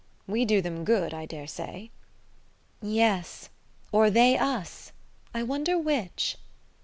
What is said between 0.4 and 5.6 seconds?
do them good, I daresay." "Yes or they us. I